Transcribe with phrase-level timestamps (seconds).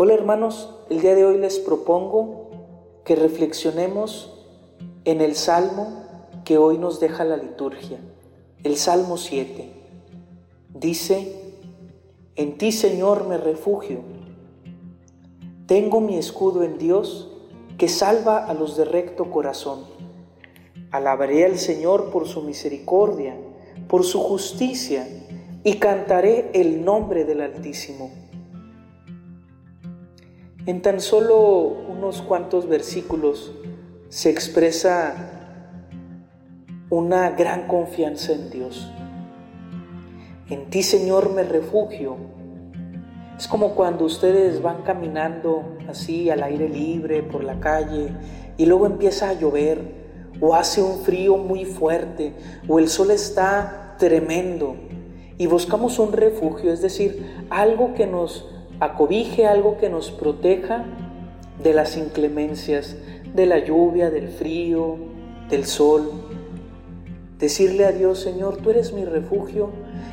[0.00, 2.50] Hola hermanos, el día de hoy les propongo
[3.04, 4.32] que reflexionemos
[5.04, 6.04] en el salmo
[6.44, 7.98] que hoy nos deja la liturgia,
[8.62, 9.68] el Salmo 7.
[10.72, 11.32] Dice,
[12.36, 14.02] en ti Señor me refugio,
[15.66, 17.32] tengo mi escudo en Dios
[17.76, 19.80] que salva a los de recto corazón.
[20.92, 23.36] Alabaré al Señor por su misericordia,
[23.88, 25.08] por su justicia,
[25.64, 28.27] y cantaré el nombre del Altísimo.
[30.68, 31.38] En tan solo
[31.88, 33.54] unos cuantos versículos
[34.10, 35.14] se expresa
[36.90, 38.92] una gran confianza en Dios.
[40.50, 42.18] En ti, Señor, me refugio.
[43.38, 48.12] Es como cuando ustedes van caminando así al aire libre por la calle
[48.58, 49.80] y luego empieza a llover
[50.38, 52.34] o hace un frío muy fuerte
[52.68, 54.76] o el sol está tremendo
[55.38, 60.84] y buscamos un refugio, es decir, algo que nos acobije algo que nos proteja
[61.62, 62.96] de las inclemencias,
[63.34, 64.96] de la lluvia, del frío,
[65.50, 66.10] del sol.
[67.38, 69.70] Decirle a Dios, Señor, tú eres mi refugio,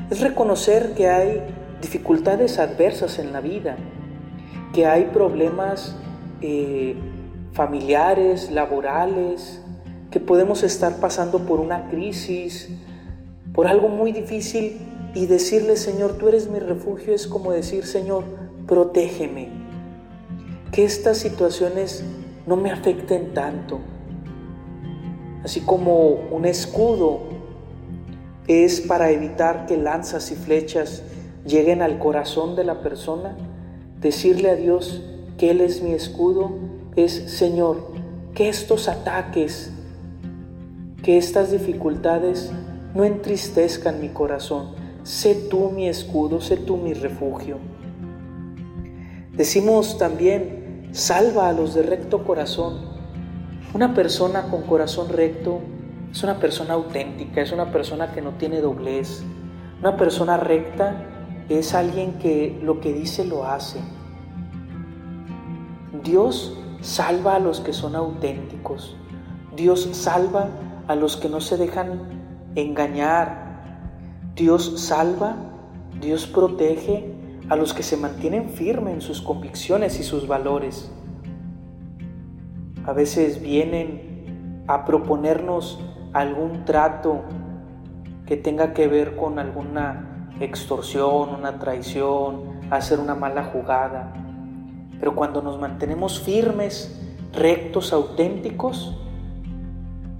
[0.09, 1.41] es reconocer que hay
[1.81, 3.77] dificultades adversas en la vida,
[4.73, 5.95] que hay problemas
[6.41, 6.95] eh,
[7.53, 9.61] familiares, laborales,
[10.11, 12.69] que podemos estar pasando por una crisis,
[13.53, 14.77] por algo muy difícil
[15.13, 18.23] y decirle, Señor, tú eres mi refugio, es como decir, Señor,
[18.67, 19.49] protégeme,
[20.71, 22.03] que estas situaciones
[22.45, 23.79] no me afecten tanto.
[25.43, 27.21] Así como un escudo
[28.47, 31.03] es para evitar que lanzas y flechas
[31.45, 33.37] lleguen al corazón de la persona,
[34.01, 35.03] decirle a Dios
[35.37, 36.51] que Él es mi escudo
[36.95, 37.91] es, Señor,
[38.33, 39.71] que estos ataques,
[41.03, 42.51] que estas dificultades
[42.93, 44.69] no entristezcan mi corazón.
[45.03, 47.57] Sé tú mi escudo, sé tú mi refugio.
[49.37, 52.79] Decimos también, salva a los de recto corazón.
[53.73, 55.59] Una persona con corazón recto
[56.09, 59.25] es una persona auténtica, es una persona que no tiene doblez.
[59.81, 61.03] Una persona recta
[61.49, 63.79] es alguien que lo que dice lo hace.
[66.01, 68.95] Dios salva a los que son auténticos.
[69.53, 70.47] Dios salva
[70.87, 71.99] a los que no se dejan
[72.55, 73.83] engañar.
[74.33, 75.35] Dios salva,
[75.99, 77.14] Dios protege
[77.49, 80.91] a los que se mantienen firmes en sus convicciones y sus valores.
[82.85, 85.79] A veces vienen a proponernos
[86.13, 87.21] algún trato
[88.25, 94.13] que tenga que ver con alguna extorsión, una traición, hacer una mala jugada.
[94.99, 96.99] Pero cuando nos mantenemos firmes,
[97.31, 98.97] rectos, auténticos,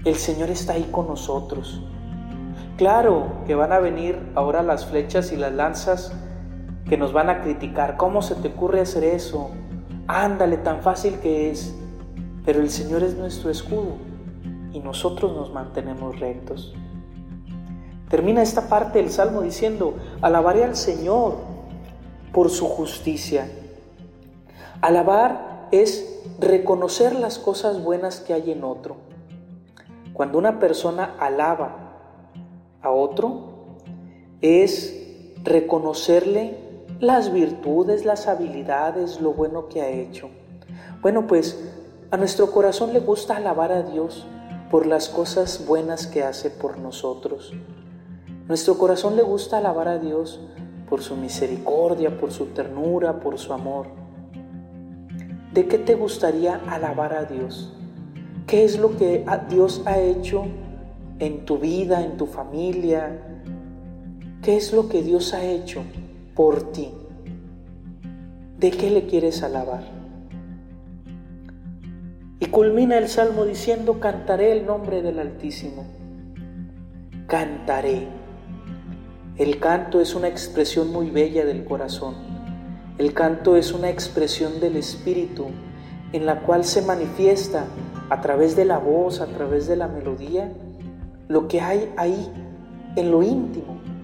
[0.03, 1.81] el Señor está ahí con nosotros.
[2.77, 6.13] Claro que van a venir ahora las flechas y las lanzas
[6.87, 7.97] que nos van a criticar.
[7.97, 9.49] ¿Cómo se te ocurre hacer eso?
[10.07, 11.75] Ándale, tan fácil que es.
[12.45, 13.93] Pero el Señor es nuestro escudo
[14.71, 16.75] y nosotros nos mantenemos rectos.
[18.09, 21.37] Termina esta parte del Salmo diciendo, alabaré al Señor
[22.31, 23.49] por su justicia.
[24.81, 28.97] Alabar es reconocer las cosas buenas que hay en otro.
[30.13, 31.93] Cuando una persona alaba
[32.81, 33.77] a otro,
[34.41, 36.64] es reconocerle
[36.99, 40.29] las virtudes, las habilidades, lo bueno que ha hecho.
[41.01, 41.59] Bueno, pues
[42.11, 44.25] a nuestro corazón le gusta alabar a Dios
[44.71, 47.53] por las cosas buenas que hace por nosotros.
[48.47, 50.39] Nuestro corazón le gusta alabar a Dios
[50.89, 53.87] por su misericordia, por su ternura, por su amor.
[55.53, 57.73] ¿De qué te gustaría alabar a Dios?
[58.47, 60.45] ¿Qué es lo que Dios ha hecho
[61.19, 63.19] en tu vida, en tu familia?
[64.41, 65.81] ¿Qué es lo que Dios ha hecho?
[66.35, 66.91] Por ti.
[68.59, 69.83] ¿De qué le quieres alabar?
[72.39, 75.85] Y culmina el salmo diciendo, cantaré el nombre del Altísimo.
[77.27, 78.07] Cantaré.
[79.37, 82.15] El canto es una expresión muy bella del corazón.
[82.97, 85.47] El canto es una expresión del Espíritu
[86.11, 87.65] en la cual se manifiesta
[88.09, 90.51] a través de la voz, a través de la melodía,
[91.27, 92.29] lo que hay ahí
[92.95, 93.94] en lo íntimo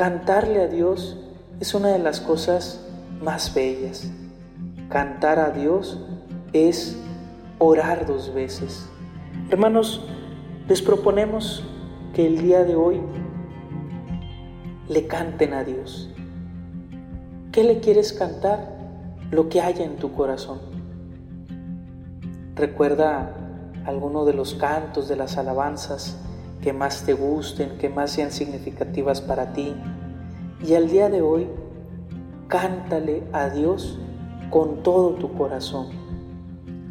[0.00, 1.18] Cantarle a Dios
[1.60, 2.80] es una de las cosas
[3.20, 4.10] más bellas.
[4.88, 6.00] Cantar a Dios
[6.54, 6.96] es
[7.58, 8.88] orar dos veces.
[9.50, 10.02] Hermanos,
[10.66, 11.62] les proponemos
[12.14, 13.02] que el día de hoy
[14.88, 16.08] le canten a Dios.
[17.52, 18.78] ¿Qué le quieres cantar?
[19.30, 20.60] Lo que haya en tu corazón.
[22.54, 23.34] Recuerda
[23.84, 26.16] alguno de los cantos, de las alabanzas
[26.62, 29.74] que más te gusten, que más sean significativas para ti.
[30.62, 31.46] Y al día de hoy,
[32.48, 33.98] cántale a Dios
[34.50, 35.88] con todo tu corazón.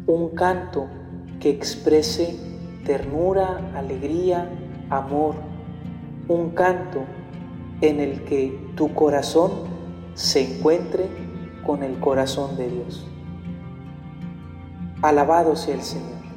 [0.06, 0.86] Un canto
[1.38, 2.36] que exprese
[2.84, 4.48] ternura, alegría,
[4.88, 5.34] amor.
[6.28, 7.00] Un canto
[7.80, 9.50] en el que tu corazón
[10.14, 11.06] se encuentre
[11.64, 13.06] con el corazón de Dios.
[15.02, 16.29] Alabado sea el Señor.